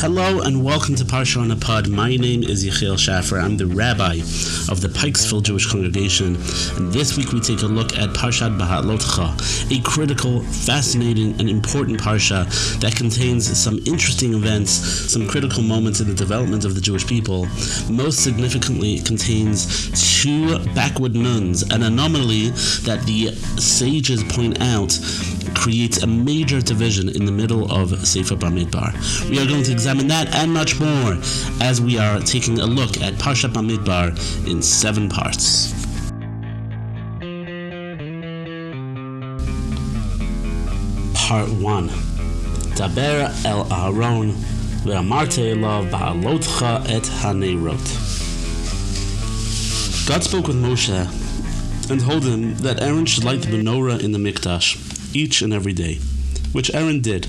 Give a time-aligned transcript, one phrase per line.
[0.00, 1.88] Hello and welcome to Parsha on a Pod.
[1.88, 3.36] My name is Yechiel Shaffer.
[3.36, 4.18] I'm the rabbi
[4.70, 6.36] of the Pikesville Jewish Congregation.
[6.76, 12.00] And this week we take a look at Parshat Beha'alotcha, a critical, fascinating, and important
[12.00, 12.46] Parsha
[12.78, 17.48] that contains some interesting events, some critical moments in the development of the Jewish people.
[17.90, 22.50] Most significantly, it contains two backward nuns, an anomaly
[22.86, 24.96] that the sages point out
[25.56, 29.28] creates a major division in the middle of Sefer Bamidbar.
[29.28, 31.16] We are going to examine that and much more
[31.62, 34.10] as we are taking a look at Parshat Bamidbar
[34.46, 35.72] in seven parts.
[41.14, 41.88] Part 1
[42.76, 44.32] Daber el Aaron
[44.84, 48.06] ve'amarte elav ba'alotcha et haneirot
[50.06, 54.18] God spoke with Moshe and told him that Aaron should light the menorah in the
[54.18, 55.98] Mikdash each and every day,
[56.52, 57.26] which Aaron did.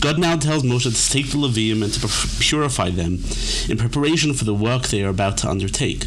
[0.00, 2.08] God now tells Moshe to take the Levium and to
[2.40, 3.20] purify them
[3.68, 6.00] in preparation for the work they are about to undertake.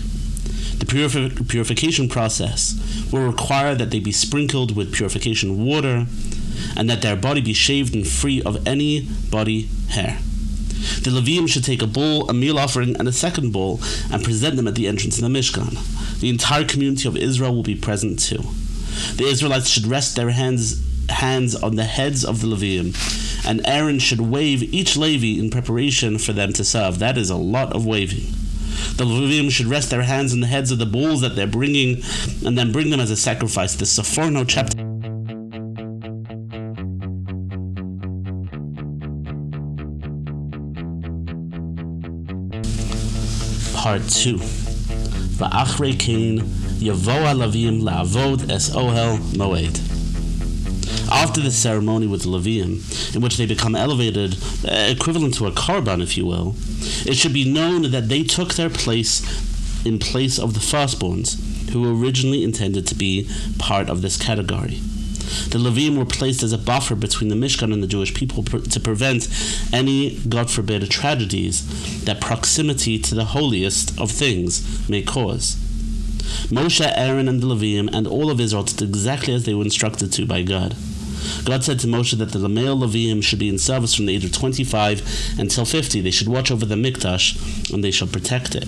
[0.80, 2.80] The purifi- purification process
[3.12, 6.08] will require that they be sprinkled with purification water
[6.76, 10.20] and that their body be shaved and free of any body hair.
[11.04, 14.56] The Levium should take a bull, a meal offering, and a second bull and present
[14.56, 16.20] them at the entrance of the Mishkan.
[16.22, 18.44] The entire community of Israel will be present too.
[19.16, 22.94] The Israelites should rest their hands hands on the heads of the Levium,
[23.46, 27.00] and Aaron should wave each Levi in preparation for them to serve.
[27.00, 28.34] That is a lot of waving.
[28.96, 32.02] The Levium should rest their hands on the heads of the bulls that they're bringing,
[32.46, 33.76] and then bring them as a sacrifice.
[33.76, 34.78] The Seforno chapter.
[43.78, 44.36] Part 2
[45.40, 46.40] Va'achrei Cain
[46.80, 49.89] Yavoa Lavim La'avod Es Ohel Moed
[51.12, 55.52] after the ceremony with the Levium, in which they become elevated, uh, equivalent to a
[55.52, 56.56] korban, if you will,
[57.06, 59.22] it should be known that they took their place
[59.86, 64.80] in place of the firstborns, who were originally intended to be part of this category.
[65.50, 68.80] The Levium were placed as a buffer between the Mishkan and the Jewish people to
[68.80, 69.28] prevent
[69.72, 75.56] any, God forbid, tragedies that proximity to the holiest of things may cause.
[76.50, 80.12] Moshe, Aaron, and the Levium, and all of Israel did exactly as they were instructed
[80.14, 80.76] to by God.
[81.46, 84.26] God said to Moshe that the male Levium should be in service from the age
[84.26, 86.02] of 25 until 50.
[86.02, 88.68] They should watch over the Mikdash and they shall protect it.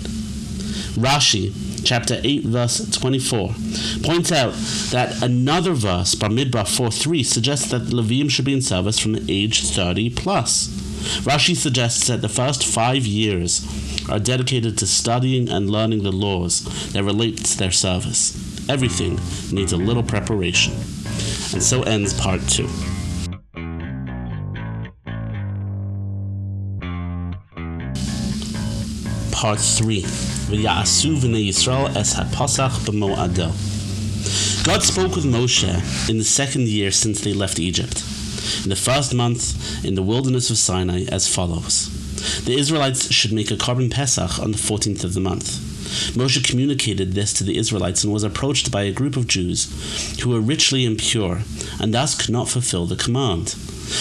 [0.92, 1.52] Rashi,
[1.84, 3.54] chapter 8, verse 24,
[4.02, 4.52] points out
[4.90, 9.24] that another verse, Bamidbar 4.3, suggests that the Levium should be in service from the
[9.28, 10.68] age 30 plus.
[11.24, 13.66] Rashi suggests that the first five years
[14.08, 18.68] are dedicated to studying and learning the laws that relate to their service.
[18.68, 19.18] Everything
[19.50, 20.74] needs a little preparation.
[21.52, 22.68] And so ends part two.
[29.32, 33.52] Part 3 V'ya'asu v'nei Yisrael es ha'pasach b'mo'adel
[34.64, 38.04] God spoke with Moshe in the second year since they left Egypt,
[38.62, 41.90] in the first month in the wilderness of Sinai, as follows.
[42.44, 45.71] The Israelites should make a korban Pesach on the 14th of the month.
[46.14, 50.30] Moshe communicated this to the Israelites and was approached by a group of Jews who
[50.30, 51.42] were richly impure
[51.80, 53.48] and thus could not fulfill the command.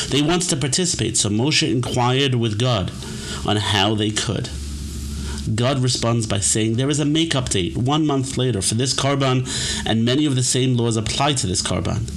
[0.09, 2.91] They wanted to participate, so Moshe inquired with God
[3.45, 4.49] on how they could.
[5.55, 9.47] God responds by saying there is a make-up date one month later for this korban,
[9.85, 12.09] and many of the same laws apply to this korban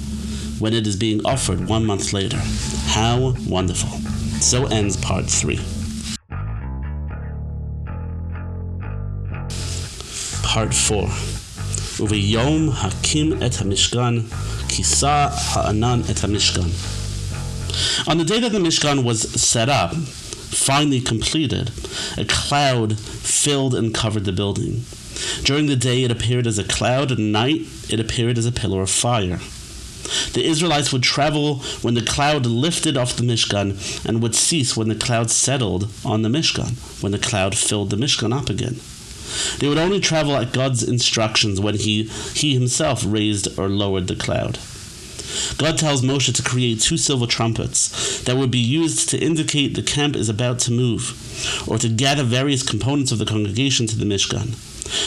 [0.59, 2.39] when it is being offered one month later.
[2.87, 3.89] How wonderful.
[4.39, 5.59] So ends part three.
[10.55, 11.03] Part 4
[11.99, 14.23] Uviyom hakim et hamishkan,
[14.69, 16.71] kisa ha'anan et hamishkan.
[18.07, 21.71] On the day that the Mishkan was set up, finally completed,
[22.17, 24.85] a cloud filled and covered the building.
[25.43, 28.51] During the day, it appeared as a cloud, and at night, it appeared as a
[28.53, 29.41] pillar of fire.
[30.31, 34.87] The Israelites would travel when the cloud lifted off the Mishkan and would cease when
[34.87, 38.79] the cloud settled on the Mishkan, when the cloud filled the Mishkan up again.
[39.59, 42.03] They would only travel at God's instructions when he,
[42.33, 44.59] he himself raised or lowered the cloud.
[45.57, 49.81] God tells Moshe to create two silver trumpets that would be used to indicate the
[49.81, 54.05] camp is about to move, or to gather various components of the congregation to the
[54.05, 54.55] Mishkan.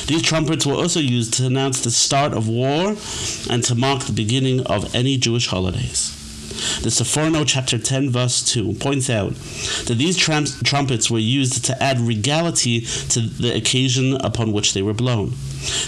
[0.06, 2.96] These trumpets were also used to announce the start of war
[3.48, 6.17] and to mark the beginning of any Jewish holidays.
[6.82, 9.34] The Sephorno chapter 10 verse 2 points out
[9.86, 14.82] that these tram- trumpets were used to add regality to the occasion upon which they
[14.82, 15.34] were blown.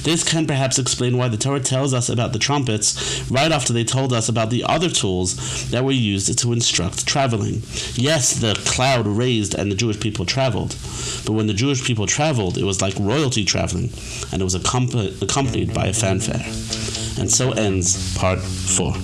[0.03, 3.85] This can perhaps explain why the Torah tells us about the trumpets right after they
[3.85, 7.63] told us about the other tools that were used to instruct traveling.
[7.95, 10.77] Yes, the cloud raised and the Jewish people traveled,
[11.25, 13.91] but when the Jewish people traveled, it was like royalty traveling,
[14.33, 16.45] and it was accompanied by a fanfare.
[17.19, 18.95] And so ends part 4.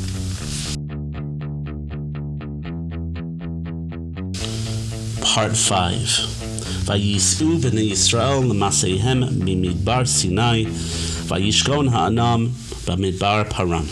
[5.36, 6.00] Part 5.
[6.88, 8.42] Yisrael
[9.38, 12.54] mimidbar Sinai, vayishkon ha'anan
[13.50, 13.84] Paran.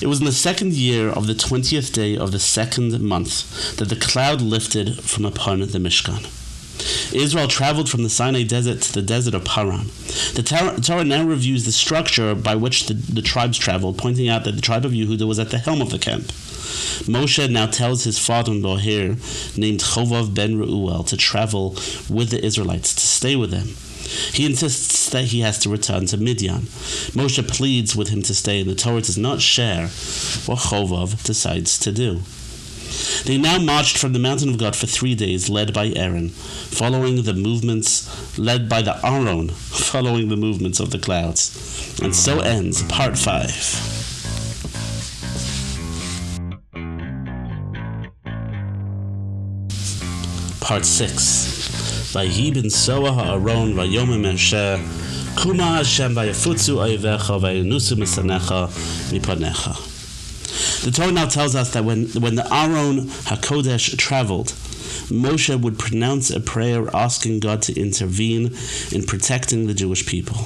[0.00, 3.88] It was in the second year of the twentieth day of the second month that
[3.88, 6.24] the cloud lifted from upon the Mishkan.
[7.12, 9.86] Israel traveled from the Sinai desert to the desert of Paran.
[10.34, 14.44] The Torah, Torah now reviews the structure by which the, the tribes traveled, pointing out
[14.44, 16.30] that the tribe of Yehuda was at the helm of the camp.
[17.06, 19.16] Moshe now tells his father-in-law here,
[19.56, 21.70] named Chovav ben Reuel, to travel
[22.08, 23.68] with the Israelites, to stay with them.
[24.32, 26.62] He insists that he has to return to Midian.
[27.12, 29.88] Moshe pleads with him to stay, and the Torah does not share
[30.46, 32.20] what Chovav decides to do.
[33.24, 37.22] They now marched from the mountain of God for three days, led by Aaron, following
[37.22, 41.98] the movements, led by the Aaron, following the movements of the clouds.
[42.02, 42.46] And so mm-hmm.
[42.46, 44.01] ends part five.
[50.72, 54.24] Part 6 Vayhi ben Soa ha'aron vayomim
[55.36, 56.78] Kuma Hashem vayafutzu
[57.98, 58.70] misanecha
[60.82, 64.54] The Torah now tells us that when, when the Aron HaKodesh traveled,
[65.12, 68.56] Moshe would pronounce a prayer asking God to intervene
[68.92, 70.36] in protecting the Jewish people.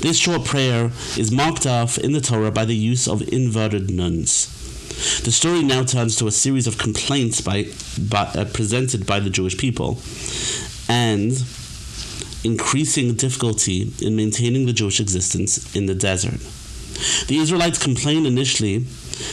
[0.00, 0.86] This short prayer
[1.16, 4.57] is marked off in the Torah by the use of inverted nuns.
[4.98, 7.66] The story now turns to a series of complaints by,
[8.00, 9.98] by uh, presented by the Jewish people
[10.88, 11.32] and
[12.42, 16.40] increasing difficulty in maintaining the Jewish existence in the desert.
[17.28, 18.78] The Israelites complain initially.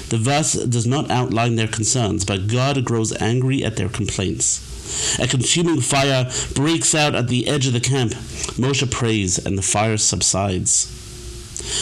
[0.10, 5.18] The verse does not outline their concerns, but God grows angry at their complaints.
[5.20, 8.12] A consuming fire breaks out at the edge of the camp.
[8.56, 10.92] Moshe prays, and the fire subsides.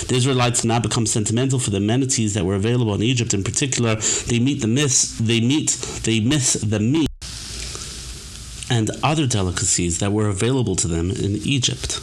[0.07, 3.33] The Israelites now become sentimental for the amenities that were available in Egypt.
[3.33, 3.95] In particular,
[4.27, 5.71] they meet the miss they meet
[6.03, 7.07] they miss the meat
[8.69, 12.01] and other delicacies that were available to them in Egypt.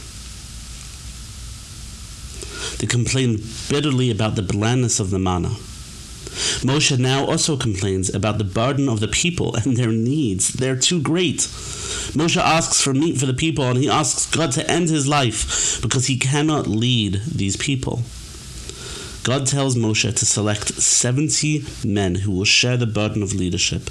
[2.79, 5.55] They complain bitterly about the blandness of the manna.
[6.61, 10.53] Moshe now also complains about the burden of the people and their needs.
[10.53, 11.39] They're too great.
[12.13, 15.81] Moshe asks for meat for the people and he asks God to end his life
[15.81, 18.03] because he cannot lead these people.
[19.23, 23.89] God tells Moshe to select 70 men who will share the burden of leadership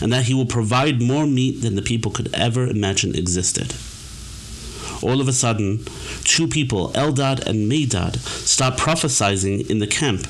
[0.00, 3.74] and that he will provide more meat than the people could ever imagine existed.
[5.02, 5.84] All of a sudden,
[6.22, 10.26] two people, Eldad and Medad, start prophesying in the camp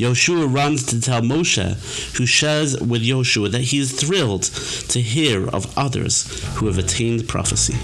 [0.00, 5.46] Yoshua runs to tell Moshe, who shares with Yoshua that he is thrilled to hear
[5.50, 7.76] of others who have attained prophecy.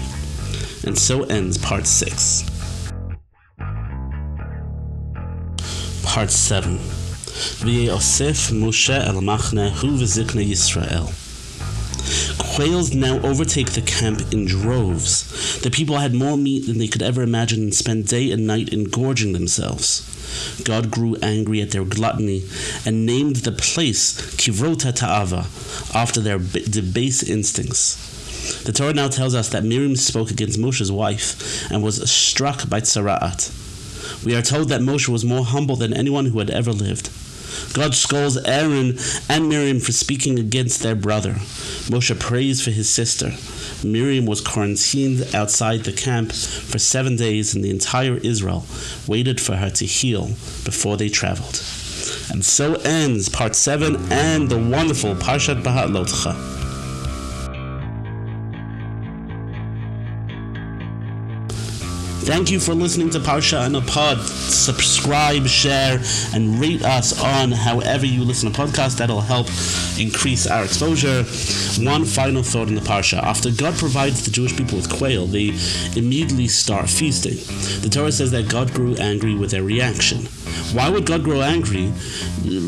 [0.87, 2.43] And so ends part 6.
[6.03, 6.79] Part 7
[7.61, 11.26] V'yosef Moshe el machne hu v'zikne Yisrael.
[12.57, 15.61] Quails now overtake the camp in droves.
[15.61, 18.73] The people had more meat than they could ever imagine and spent day and night
[18.73, 20.63] engorging themselves.
[20.63, 22.45] God grew angry at their gluttony
[22.83, 25.45] and named the place Kivrota Ta'ava
[25.95, 28.63] after their debased instincts.
[28.63, 32.81] The Torah now tells us that Miriam spoke against Moshe's wife and was struck by
[32.81, 34.25] Tzara'at.
[34.25, 37.11] We are told that Moshe was more humble than anyone who had ever lived.
[37.73, 38.97] God scolds Aaron
[39.29, 41.33] and Miriam for speaking against their brother.
[41.89, 43.31] Moshe prays for his sister.
[43.85, 48.65] Miriam was quarantined outside the camp for seven days, and the entire Israel
[49.07, 50.27] waited for her to heal
[50.65, 51.61] before they traveled.
[52.29, 56.56] And so ends part seven and the wonderful Parshat Beha'alotcha.
[62.27, 64.19] Thank you for listening to Parsha on a Pod.
[64.19, 66.01] Subscribe, share,
[66.33, 68.97] and rate us on however you listen to podcasts.
[68.97, 69.47] That'll help
[69.97, 71.23] increase our exposure.
[71.89, 73.23] One final thought in the Parsha.
[73.23, 75.57] After God provides the Jewish people with quail, they
[75.95, 77.37] immediately start feasting.
[77.81, 80.25] The Torah says that God grew angry with their reaction.
[80.75, 81.87] Why would God grow angry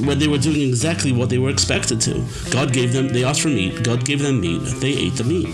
[0.06, 2.26] when they were doing exactly what they were expected to?
[2.50, 5.50] God gave them, they asked for meat, God gave them meat, they ate the meat.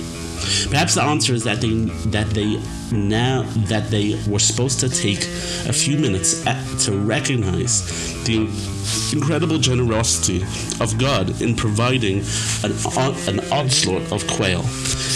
[0.69, 1.73] Perhaps the answer is that they
[2.11, 2.61] that they
[2.91, 5.23] now that they were supposed to take
[5.67, 8.47] a few minutes at, to recognize the
[9.13, 10.41] incredible generosity
[10.83, 12.23] of God in providing
[12.63, 12.71] an,
[13.27, 14.61] an onslaught of quail.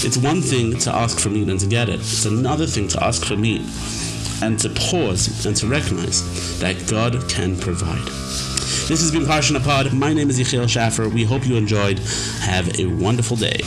[0.01, 1.99] It's one thing to ask for meat and to get it.
[1.99, 3.61] It's another thing to ask for meat
[4.41, 8.07] and to pause and to recognize that God can provide.
[8.87, 9.93] This has been Parsha Pod.
[9.93, 11.09] My name is Yechiel Shaffer.
[11.09, 11.99] We hope you enjoyed.
[12.41, 13.59] Have a wonderful day.